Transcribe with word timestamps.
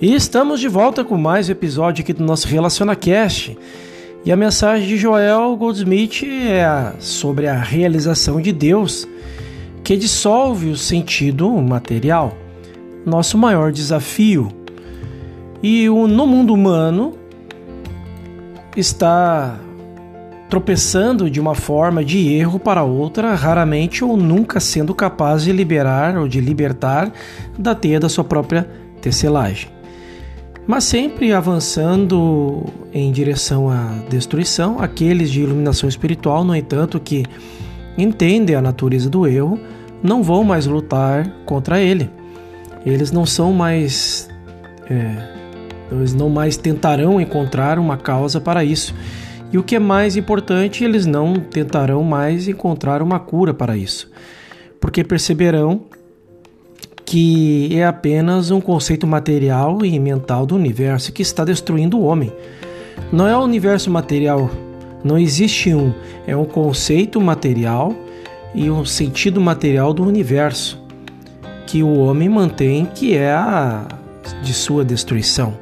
E 0.00 0.14
estamos 0.14 0.60
de 0.60 0.68
volta 0.68 1.02
com 1.02 1.16
mais 1.16 1.48
um 1.48 1.52
episódio 1.52 2.02
aqui 2.02 2.12
do 2.12 2.22
nosso 2.22 2.46
RelacionaCast. 2.46 3.58
E 4.24 4.30
a 4.30 4.36
mensagem 4.36 4.86
de 4.86 4.96
Joel 4.96 5.56
Goldsmith 5.56 6.22
é 6.22 6.92
sobre 7.00 7.48
a 7.48 7.58
realização 7.58 8.40
de 8.40 8.52
Deus, 8.52 9.08
que 9.82 9.96
dissolve 9.96 10.70
o 10.70 10.76
sentido 10.76 11.50
material, 11.50 12.32
nosso 13.04 13.36
maior 13.36 13.72
desafio. 13.72 14.52
E 15.60 15.88
o, 15.88 16.06
no 16.06 16.28
mundo 16.28 16.54
humano 16.54 17.18
está 18.76 19.58
tropeçando 20.48 21.28
de 21.28 21.40
uma 21.40 21.56
forma 21.56 22.04
de 22.04 22.32
erro 22.34 22.60
para 22.60 22.84
outra, 22.84 23.34
raramente 23.34 24.04
ou 24.04 24.16
nunca 24.16 24.60
sendo 24.60 24.94
capaz 24.94 25.42
de 25.42 25.50
liberar 25.50 26.16
ou 26.16 26.28
de 26.28 26.40
libertar 26.40 27.12
da 27.58 27.74
teia 27.74 27.98
da 27.98 28.08
sua 28.08 28.22
própria 28.22 28.62
tecelagem 29.02 29.77
mas 30.68 30.84
sempre 30.84 31.32
avançando 31.32 32.62
em 32.92 33.10
direção 33.10 33.70
à 33.70 33.88
destruição. 34.10 34.78
Aqueles 34.78 35.30
de 35.30 35.40
iluminação 35.40 35.88
espiritual, 35.88 36.44
no 36.44 36.54
entanto, 36.54 37.00
que 37.00 37.24
entendem 37.96 38.54
a 38.54 38.60
natureza 38.60 39.08
do 39.08 39.26
erro, 39.26 39.58
não 40.02 40.22
vão 40.22 40.44
mais 40.44 40.66
lutar 40.66 41.26
contra 41.46 41.80
ele. 41.80 42.10
Eles 42.84 43.10
não 43.10 43.24
são 43.24 43.50
mais. 43.50 44.28
É, 44.90 45.38
eles 45.90 46.12
não 46.12 46.28
mais 46.28 46.58
tentarão 46.58 47.18
encontrar 47.18 47.78
uma 47.78 47.96
causa 47.96 48.38
para 48.38 48.62
isso. 48.62 48.94
E 49.50 49.56
o 49.56 49.62
que 49.62 49.74
é 49.74 49.78
mais 49.78 50.18
importante, 50.18 50.84
eles 50.84 51.06
não 51.06 51.32
tentarão 51.36 52.02
mais 52.02 52.46
encontrar 52.46 53.00
uma 53.00 53.18
cura 53.18 53.54
para 53.54 53.74
isso, 53.74 54.10
porque 54.78 55.02
perceberão 55.02 55.86
que 57.08 57.70
é 57.74 57.86
apenas 57.86 58.50
um 58.50 58.60
conceito 58.60 59.06
material 59.06 59.82
e 59.82 59.98
mental 59.98 60.44
do 60.44 60.54
universo 60.54 61.10
que 61.10 61.22
está 61.22 61.42
destruindo 61.42 61.98
o 61.98 62.02
homem. 62.02 62.30
Não 63.10 63.26
é 63.26 63.34
o 63.34 63.40
universo 63.40 63.90
material, 63.90 64.50
não 65.02 65.16
existe 65.16 65.72
um, 65.74 65.90
é 66.26 66.36
um 66.36 66.44
conceito 66.44 67.18
material 67.18 67.94
e 68.54 68.70
um 68.70 68.84
sentido 68.84 69.40
material 69.40 69.94
do 69.94 70.04
universo 70.04 70.78
que 71.66 71.82
o 71.82 71.98
homem 71.98 72.28
mantém 72.28 72.84
que 72.84 73.16
é 73.16 73.32
a 73.32 73.88
de 74.42 74.52
sua 74.52 74.84
destruição. 74.84 75.56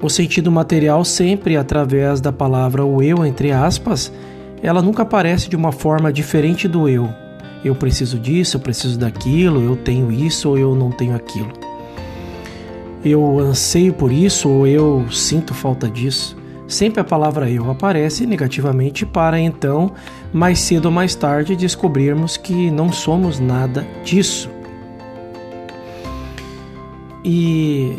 O 0.00 0.08
sentido 0.08 0.50
material 0.50 1.04
sempre 1.04 1.54
através 1.54 2.18
da 2.18 2.32
palavra 2.32 2.82
o 2.82 3.02
eu 3.02 3.26
entre 3.26 3.52
aspas, 3.52 4.10
ela 4.62 4.80
nunca 4.80 5.02
aparece 5.02 5.50
de 5.50 5.56
uma 5.56 5.70
forma 5.70 6.10
diferente 6.10 6.66
do 6.66 6.88
eu, 6.88 7.10
eu 7.64 7.74
preciso 7.74 8.18
disso, 8.18 8.56
eu 8.56 8.60
preciso 8.60 8.98
daquilo, 8.98 9.62
eu 9.62 9.76
tenho 9.76 10.10
isso 10.10 10.48
ou 10.48 10.58
eu 10.58 10.74
não 10.74 10.90
tenho 10.90 11.14
aquilo. 11.14 11.52
Eu 13.04 13.38
anseio 13.38 13.92
por 13.92 14.12
isso 14.12 14.48
ou 14.48 14.66
eu 14.66 15.06
sinto 15.10 15.54
falta 15.54 15.88
disso. 15.88 16.36
Sempre 16.68 17.00
a 17.00 17.04
palavra 17.04 17.50
eu 17.50 17.70
aparece 17.70 18.24
negativamente 18.26 19.04
para 19.04 19.38
então, 19.38 19.92
mais 20.32 20.58
cedo 20.60 20.86
ou 20.86 20.90
mais 20.90 21.14
tarde, 21.14 21.54
descobrirmos 21.54 22.36
que 22.36 22.70
não 22.70 22.92
somos 22.92 23.38
nada 23.38 23.86
disso. 24.04 24.48
E 27.24 27.96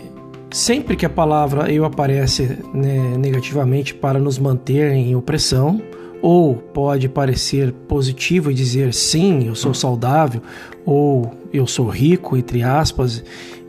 sempre 0.52 0.95
que 0.95 1.05
a 1.05 1.09
palavra 1.09 1.72
eu 1.72 1.86
aparece 1.86 2.59
né, 2.73 3.16
negativamente 3.17 3.94
para 3.94 4.20
nos 4.20 4.38
manter 4.38 4.92
em 4.92 5.16
opressão, 5.16 5.81
ou 6.23 6.55
pode 6.55 7.09
parecer 7.09 7.73
positivo 7.85 8.49
e 8.49 8.53
dizer 8.53 8.93
sim, 8.93 9.45
eu 9.45 9.55
sou 9.55 9.73
saudável, 9.73 10.41
ou 10.85 11.30
eu 11.52 11.67
sou 11.67 11.89
rico, 11.89 12.38
entre 12.38 12.63
aspas, 12.63 13.21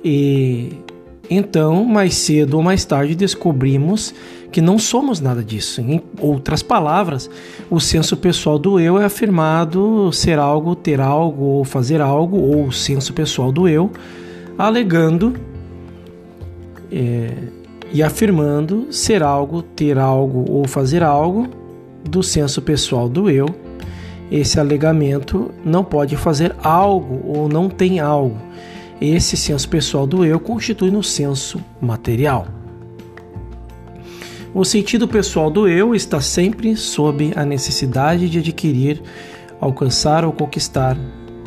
e 0.04 0.72
então, 1.28 1.84
mais 1.84 2.14
cedo 2.14 2.54
ou 2.54 2.62
mais 2.62 2.84
tarde, 2.84 3.16
descobrimos 3.16 4.14
que 4.52 4.60
não 4.60 4.78
somos 4.78 5.20
nada 5.20 5.42
disso. 5.42 5.80
Em 5.80 6.00
outras 6.20 6.62
palavras, 6.62 7.28
o 7.68 7.80
senso 7.80 8.16
pessoal 8.16 8.56
do 8.56 8.78
eu 8.78 9.00
é 9.00 9.06
afirmado 9.06 10.12
ser 10.12 10.38
algo, 10.38 10.76
ter 10.76 11.00
algo 11.00 11.42
ou 11.44 11.64
fazer 11.64 12.00
algo, 12.00 12.36
ou 12.36 12.66
o 12.66 12.72
senso 12.72 13.12
pessoal 13.12 13.50
do 13.50 13.66
eu, 13.66 13.90
alegando 14.56 15.34
é, 16.92 17.32
e 17.92 18.00
afirmando 18.00 18.92
ser 18.92 19.24
algo, 19.24 19.60
ter 19.60 19.98
algo 19.98 20.44
ou 20.48 20.68
fazer 20.68 21.02
algo, 21.02 21.63
do 22.04 22.22
senso 22.22 22.60
pessoal 22.60 23.08
do 23.08 23.30
eu, 23.30 23.46
esse 24.30 24.58
alegamento 24.58 25.50
não 25.64 25.84
pode 25.84 26.16
fazer 26.16 26.54
algo 26.62 27.20
ou 27.26 27.48
não 27.48 27.68
tem 27.68 28.00
algo. 28.00 28.36
Esse 29.00 29.36
senso 29.36 29.68
pessoal 29.68 30.06
do 30.06 30.24
eu 30.24 30.38
constitui 30.40 30.90
no 30.90 31.02
senso 31.02 31.60
material. 31.80 32.46
O 34.54 34.64
sentido 34.64 35.08
pessoal 35.08 35.50
do 35.50 35.68
eu 35.68 35.94
está 35.94 36.20
sempre 36.20 36.76
sob 36.76 37.32
a 37.34 37.44
necessidade 37.44 38.28
de 38.30 38.38
adquirir, 38.38 39.02
alcançar 39.60 40.24
ou 40.24 40.32
conquistar. 40.32 40.96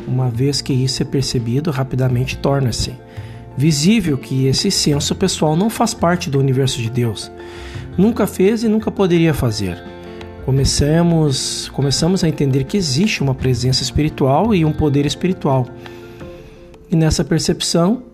Uma 0.06 0.28
vez 0.30 0.60
que 0.60 0.72
isso 0.72 1.02
é 1.02 1.06
percebido, 1.06 1.70
rapidamente 1.70 2.36
torna-se 2.38 2.94
visível 3.56 4.16
que 4.16 4.46
esse 4.46 4.70
senso 4.70 5.16
pessoal 5.16 5.56
não 5.56 5.68
faz 5.68 5.92
parte 5.92 6.30
do 6.30 6.38
universo 6.38 6.80
de 6.80 6.88
Deus. 6.88 7.30
Nunca 7.96 8.24
fez 8.24 8.62
e 8.62 8.68
nunca 8.68 8.88
poderia 8.88 9.34
fazer 9.34 9.82
começamos, 10.48 11.68
começamos 11.74 12.24
a 12.24 12.28
entender 12.28 12.64
que 12.64 12.78
existe 12.78 13.22
uma 13.22 13.34
presença 13.34 13.82
espiritual 13.82 14.54
e 14.54 14.64
um 14.64 14.72
poder 14.72 15.04
espiritual. 15.04 15.66
E 16.90 16.96
nessa 16.96 17.22
percepção, 17.22 18.04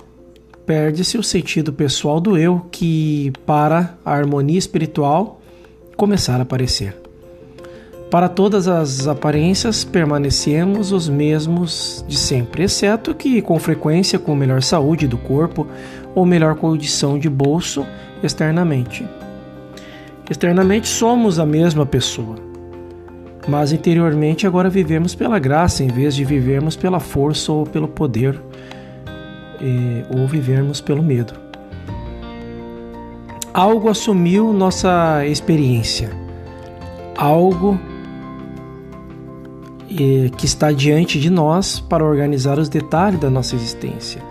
perde-se 0.67 1.17
o 1.17 1.23
sentido 1.23 1.73
pessoal 1.73 2.21
do 2.21 2.37
eu 2.37 2.67
que, 2.73 3.33
para 3.47 3.97
a 4.05 4.13
harmonia 4.13 4.59
espiritual, 4.59 5.41
começar 5.97 6.41
a 6.41 6.43
aparecer. 6.43 6.97
Para 8.11 8.29
todas 8.29 8.67
as 8.67 9.07
aparências, 9.07 9.85
permanecemos 9.85 10.91
os 10.91 11.09
mesmos 11.09 12.05
de 12.09 12.17
sempre, 12.17 12.65
exceto 12.65 13.15
que, 13.15 13.41
com 13.43 13.61
frequência, 13.61 14.19
com 14.19 14.35
melhor 14.35 14.61
saúde 14.61 15.07
do 15.07 15.19
corpo 15.19 15.69
ou 16.17 16.27
melhor 16.27 16.57
condição 16.57 17.17
de 17.17 17.31
bolso 17.31 17.87
externamente. 18.25 19.07
Externamente 20.29 20.89
somos 20.89 21.39
a 21.39 21.45
mesma 21.45 21.85
pessoa, 21.85 22.37
mas 23.47 23.73
interiormente 23.73 24.47
agora 24.47 24.71
vivemos 24.71 25.15
pela 25.15 25.39
graça 25.39 25.85
em 25.85 25.89
vez 25.89 26.15
de 26.15 26.25
vivermos 26.25 26.77
pela 26.77 26.99
força 26.99 27.53
ou 27.53 27.67
pelo 27.67 27.87
poder, 27.87 28.41
ou 30.17 30.27
vivermos 30.27 30.81
pelo 30.81 31.03
medo. 31.03 31.35
Algo 33.53 33.91
assumiu 33.91 34.51
nossa 34.51 35.27
experiência, 35.27 36.11
algo 37.19 37.79
que 40.39 40.47
está 40.47 40.73
diante 40.73 41.21
de 41.21 41.29
nós 41.29 41.81
para 41.81 42.03
organizar 42.03 42.59
os 42.59 42.71
detalhes 42.71 43.21
da 43.21 43.29
nossa 43.29 43.55
existência, 43.55 44.23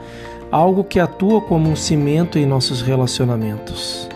algo 0.51 0.83
que 0.83 0.99
atua 0.99 1.39
como 1.39 1.69
um 1.69 1.75
cimento 1.75 2.39
em 2.39 2.47
nossos 2.47 2.81
relacionamentos 2.81 4.09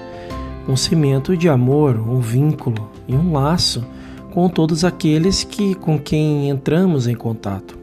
um 0.67 0.75
cimento 0.75 1.35
de 1.35 1.47
amor, 1.47 1.97
um 1.97 2.19
vínculo 2.19 2.89
e 3.07 3.16
um 3.16 3.33
laço 3.33 3.85
com 4.33 4.50
todos 4.50 4.83
aqueles 4.83 5.44
que 5.44 5.73
com 5.75 5.97
quem 5.97 6.50
entramos 6.50 7.07
em 7.07 7.16
contato. 7.16 7.78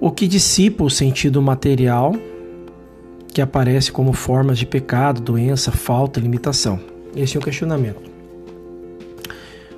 O 0.00 0.10
que 0.10 0.28
dissipa 0.28 0.84
o 0.84 0.90
sentido 0.90 1.42
material 1.42 2.14
que 3.36 3.42
aparece 3.42 3.92
como 3.92 4.14
formas 4.14 4.58
de 4.58 4.64
pecado, 4.64 5.20
doença, 5.20 5.70
falta, 5.70 6.18
limitação. 6.18 6.80
Esse 7.14 7.36
é 7.36 7.40
o 7.40 7.42
questionamento. 7.42 8.10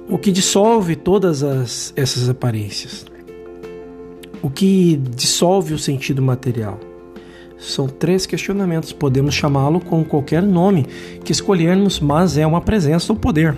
O 0.09 0.17
que 0.17 0.31
dissolve 0.31 0.95
todas 0.95 1.43
as, 1.43 1.93
essas 1.97 2.29
aparências? 2.29 3.05
O 4.41 4.49
que 4.49 4.97
dissolve 4.97 5.75
o 5.75 5.79
sentido 5.79 6.23
material? 6.23 6.79
São 7.59 7.89
três 7.89 8.25
questionamentos, 8.25 8.93
podemos 8.93 9.35
chamá-lo 9.35 9.81
com 9.81 10.05
qualquer 10.05 10.43
nome 10.43 10.87
que 11.25 11.33
escolhermos, 11.33 11.99
mas 11.99 12.39
é 12.39 12.47
uma 12.47 12.61
presença 12.61 13.13
ou 13.13 13.19
poder, 13.19 13.57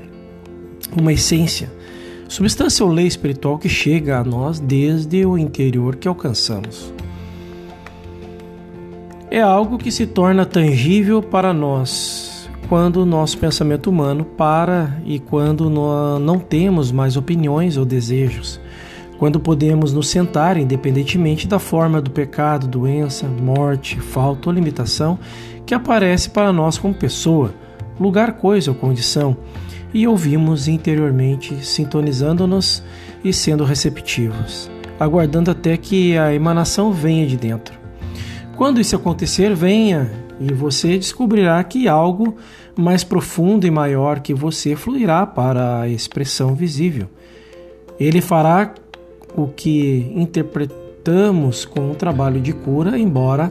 uma 0.96 1.12
essência, 1.12 1.70
substância 2.26 2.84
ou 2.84 2.90
lei 2.90 3.06
espiritual 3.06 3.58
que 3.58 3.68
chega 3.68 4.18
a 4.18 4.24
nós 4.24 4.58
desde 4.58 5.26
o 5.26 5.36
interior 5.36 5.96
que 5.96 6.08
alcançamos. 6.08 6.92
É 9.30 9.40
algo 9.40 9.78
que 9.78 9.92
se 9.92 10.06
torna 10.06 10.46
tangível 10.46 11.22
para 11.22 11.52
nós 11.52 12.48
quando 12.68 13.02
o 13.02 13.06
nosso 13.06 13.36
pensamento 13.36 13.90
humano 13.90 14.24
para 14.24 14.96
e 15.04 15.18
quando 15.18 15.68
não 15.68 16.38
temos 16.38 16.90
mais 16.90 17.16
opiniões 17.16 17.76
ou 17.76 17.84
desejos 17.84 18.60
quando 19.20 19.38
podemos 19.38 19.92
nos 19.92 20.08
sentar, 20.08 20.56
independentemente 20.56 21.46
da 21.46 21.58
forma 21.58 22.00
do 22.00 22.10
pecado, 22.10 22.66
doença, 22.66 23.28
morte, 23.28 24.00
falta 24.00 24.48
ou 24.48 24.54
limitação 24.54 25.18
que 25.66 25.74
aparece 25.74 26.30
para 26.30 26.50
nós 26.50 26.78
como 26.78 26.94
pessoa, 26.94 27.52
lugar, 28.00 28.38
coisa 28.38 28.70
ou 28.70 28.74
condição, 28.74 29.36
e 29.92 30.06
ouvimos 30.08 30.68
interiormente, 30.68 31.54
sintonizando-nos 31.62 32.82
e 33.22 33.30
sendo 33.30 33.62
receptivos, 33.62 34.70
aguardando 34.98 35.50
até 35.50 35.76
que 35.76 36.16
a 36.16 36.34
emanação 36.34 36.90
venha 36.90 37.26
de 37.26 37.36
dentro. 37.36 37.78
Quando 38.56 38.80
isso 38.80 38.96
acontecer, 38.96 39.54
venha 39.54 40.10
e 40.40 40.50
você 40.54 40.96
descobrirá 40.96 41.62
que 41.62 41.86
algo 41.86 42.36
mais 42.74 43.04
profundo 43.04 43.66
e 43.66 43.70
maior 43.70 44.20
que 44.20 44.32
você 44.32 44.74
fluirá 44.74 45.26
para 45.26 45.80
a 45.80 45.88
expressão 45.90 46.54
visível. 46.54 47.06
Ele 47.98 48.22
fará 48.22 48.72
o 49.36 49.46
que 49.48 50.12
interpretamos 50.14 51.64
como 51.64 51.94
trabalho 51.94 52.40
de 52.40 52.52
cura, 52.52 52.98
embora 52.98 53.50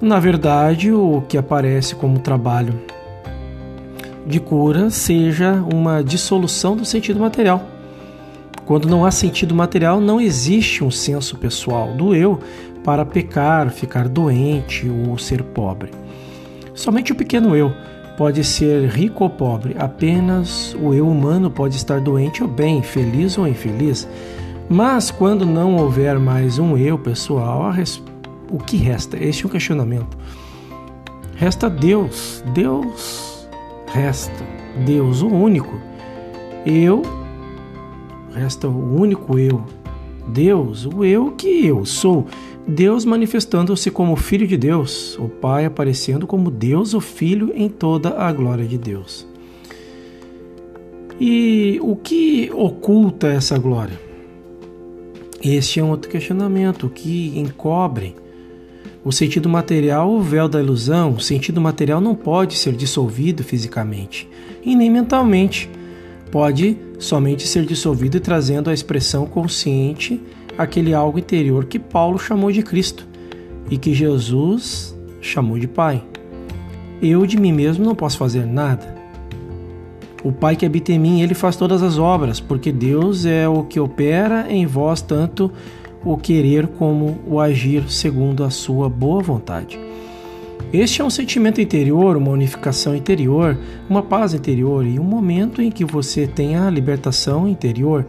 na 0.00 0.18
verdade 0.18 0.92
o 0.92 1.22
que 1.28 1.36
aparece 1.36 1.94
como 1.94 2.18
trabalho 2.18 2.74
de 4.26 4.40
cura 4.40 4.90
seja 4.90 5.62
uma 5.72 6.02
dissolução 6.02 6.76
do 6.76 6.84
sentido 6.84 7.20
material. 7.20 7.62
Quando 8.64 8.88
não 8.88 9.04
há 9.04 9.10
sentido 9.10 9.54
material, 9.54 10.00
não 10.00 10.20
existe 10.20 10.84
um 10.84 10.90
senso 10.90 11.36
pessoal 11.36 11.92
do 11.94 12.14
eu 12.14 12.38
para 12.84 13.04
pecar, 13.04 13.70
ficar 13.70 14.08
doente 14.08 14.88
ou 14.88 15.18
ser 15.18 15.42
pobre. 15.42 15.90
Somente 16.72 17.12
o 17.12 17.16
pequeno 17.16 17.56
eu 17.56 17.72
pode 18.16 18.44
ser 18.44 18.86
rico 18.88 19.24
ou 19.24 19.30
pobre, 19.30 19.74
apenas 19.78 20.74
o 20.80 20.94
eu 20.94 21.08
humano 21.08 21.50
pode 21.50 21.76
estar 21.76 22.00
doente 22.00 22.42
ou 22.42 22.48
bem, 22.48 22.82
feliz 22.82 23.36
ou 23.36 23.48
infeliz. 23.48 24.06
Mas 24.72 25.10
quando 25.10 25.44
não 25.44 25.74
houver 25.74 26.16
mais 26.20 26.60
um 26.60 26.78
eu 26.78 26.96
pessoal, 26.96 27.72
o 28.48 28.56
que 28.56 28.76
resta? 28.76 29.16
Este 29.20 29.42
é 29.42 29.48
um 29.48 29.50
questionamento. 29.50 30.16
Resta 31.34 31.68
Deus. 31.68 32.44
Deus 32.54 33.48
resta. 33.88 34.46
Deus, 34.86 35.22
o 35.22 35.26
único. 35.26 35.76
Eu, 36.64 37.02
resta 38.32 38.68
o 38.68 39.00
único 39.00 39.36
eu. 39.40 39.64
Deus, 40.28 40.86
o 40.86 41.04
eu 41.04 41.32
que 41.32 41.66
eu 41.66 41.84
sou. 41.84 42.26
Deus 42.64 43.04
manifestando-se 43.04 43.90
como 43.90 44.14
Filho 44.14 44.46
de 44.46 44.56
Deus, 44.56 45.18
o 45.18 45.28
Pai 45.28 45.64
aparecendo 45.64 46.28
como 46.28 46.48
Deus, 46.48 46.94
o 46.94 47.00
Filho, 47.00 47.50
em 47.56 47.68
toda 47.68 48.20
a 48.20 48.32
glória 48.32 48.64
de 48.64 48.78
Deus. 48.78 49.26
E 51.18 51.80
o 51.82 51.96
que 51.96 52.52
oculta 52.54 53.26
essa 53.26 53.58
glória? 53.58 54.09
Este 55.42 55.80
é 55.80 55.84
um 55.84 55.90
outro 55.90 56.10
questionamento 56.10 56.88
que 56.90 57.32
encobre 57.38 58.14
o 59.02 59.10
sentido 59.10 59.48
material, 59.48 60.10
o 60.10 60.20
véu 60.20 60.46
da 60.46 60.60
ilusão. 60.60 61.12
O 61.12 61.20
sentido 61.20 61.60
material 61.60 62.00
não 62.00 62.14
pode 62.14 62.56
ser 62.56 62.74
dissolvido 62.74 63.42
fisicamente 63.42 64.28
e 64.62 64.76
nem 64.76 64.90
mentalmente. 64.90 65.70
Pode 66.30 66.76
somente 66.98 67.48
ser 67.48 67.64
dissolvido 67.64 68.20
trazendo 68.20 68.68
a 68.68 68.74
expressão 68.74 69.24
consciente 69.24 70.20
aquele 70.58 70.92
algo 70.92 71.18
interior 71.18 71.64
que 71.64 71.78
Paulo 71.78 72.18
chamou 72.18 72.52
de 72.52 72.62
Cristo 72.62 73.08
e 73.70 73.78
que 73.78 73.94
Jesus 73.94 74.94
chamou 75.22 75.58
de 75.58 75.66
Pai. 75.66 76.04
Eu 77.00 77.24
de 77.24 77.40
mim 77.40 77.52
mesmo 77.52 77.82
não 77.82 77.94
posso 77.94 78.18
fazer 78.18 78.44
nada. 78.44 78.99
O 80.22 80.32
Pai 80.32 80.56
que 80.56 80.66
habita 80.66 80.92
em 80.92 80.98
mim, 80.98 81.22
ele 81.22 81.34
faz 81.34 81.56
todas 81.56 81.82
as 81.82 81.98
obras, 81.98 82.40
porque 82.40 82.70
Deus 82.70 83.24
é 83.24 83.48
o 83.48 83.62
que 83.62 83.80
opera 83.80 84.46
em 84.50 84.66
vós 84.66 85.00
tanto 85.00 85.50
o 86.04 86.16
querer 86.16 86.66
como 86.66 87.18
o 87.26 87.40
agir 87.40 87.90
segundo 87.90 88.44
a 88.44 88.50
sua 88.50 88.88
boa 88.88 89.22
vontade. 89.22 89.78
Este 90.72 91.02
é 91.02 91.04
um 91.04 91.10
sentimento 91.10 91.60
interior, 91.60 92.16
uma 92.16 92.30
unificação 92.30 92.94
interior, 92.94 93.58
uma 93.88 94.02
paz 94.02 94.34
interior 94.34 94.86
e 94.86 94.98
um 94.98 95.04
momento 95.04 95.60
em 95.60 95.70
que 95.70 95.84
você 95.84 96.26
tem 96.26 96.56
a 96.56 96.70
libertação 96.70 97.48
interior 97.48 98.06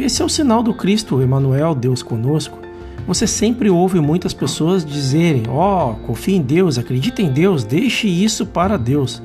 esse 0.00 0.22
é 0.22 0.24
o 0.24 0.30
sinal 0.30 0.62
do 0.62 0.72
Cristo, 0.72 1.20
Emmanuel, 1.22 1.74
Deus 1.74 2.02
conosco. 2.02 2.58
Você 3.06 3.26
sempre 3.26 3.68
ouve 3.68 4.00
muitas 4.00 4.32
pessoas 4.32 4.82
dizerem: 4.82 5.42
Ó, 5.46 5.90
oh, 5.90 5.94
confie 6.06 6.36
em 6.36 6.40
Deus, 6.40 6.78
acredite 6.78 7.20
em 7.20 7.30
Deus, 7.30 7.64
deixe 7.64 8.08
isso 8.08 8.46
para 8.46 8.78
Deus. 8.78 9.22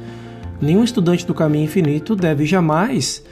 Nenhum 0.66 0.84
estudante 0.84 1.28
do 1.28 1.34
caminho 1.36 1.66
infinito 1.66 2.16
deve 2.16 2.44
jamais 2.44 3.24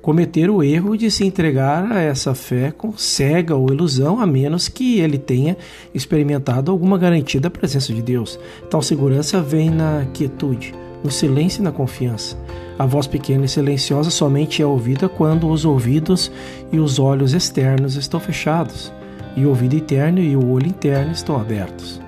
cometer 0.00 0.48
o 0.48 0.62
erro 0.62 0.96
de 0.96 1.10
se 1.10 1.24
entregar 1.24 1.90
a 1.90 2.00
essa 2.00 2.32
fé 2.32 2.70
com 2.70 2.96
cega 2.96 3.56
ou 3.56 3.68
ilusão, 3.72 4.20
a 4.20 4.26
menos 4.26 4.68
que 4.68 5.00
ele 5.00 5.18
tenha 5.18 5.56
experimentado 5.92 6.70
alguma 6.70 6.96
garantia 6.96 7.40
da 7.40 7.50
presença 7.50 7.92
de 7.92 8.00
Deus. 8.00 8.38
Tal 8.70 8.80
segurança 8.82 9.42
vem 9.42 9.68
na 9.68 10.06
quietude, 10.14 10.72
no 11.02 11.10
silêncio 11.10 11.60
e 11.60 11.64
na 11.64 11.72
confiança. 11.72 12.38
A 12.78 12.86
voz 12.86 13.08
pequena 13.08 13.46
e 13.46 13.48
silenciosa 13.48 14.08
somente 14.08 14.62
é 14.62 14.66
ouvida 14.66 15.08
quando 15.08 15.50
os 15.50 15.64
ouvidos 15.64 16.30
e 16.70 16.78
os 16.78 17.00
olhos 17.00 17.34
externos 17.34 17.96
estão 17.96 18.20
fechados, 18.20 18.92
e 19.36 19.44
o 19.44 19.48
ouvido 19.48 19.74
interno 19.74 20.20
e 20.20 20.36
o 20.36 20.50
olho 20.50 20.68
interno 20.68 21.10
estão 21.10 21.34
abertos. 21.34 22.00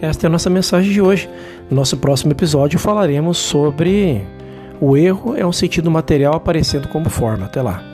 Esta 0.00 0.26
é 0.26 0.28
a 0.28 0.30
nossa 0.30 0.50
mensagem 0.50 0.92
de 0.92 1.00
hoje. 1.00 1.28
No 1.70 1.76
nosso 1.76 1.96
próximo 1.96 2.32
episódio 2.32 2.78
falaremos 2.78 3.38
sobre 3.38 4.26
o 4.80 4.96
erro 4.96 5.34
é 5.36 5.46
um 5.46 5.52
sentido 5.52 5.90
material 5.90 6.34
aparecendo 6.34 6.88
como 6.88 7.08
forma. 7.08 7.46
Até 7.46 7.62
lá. 7.62 7.93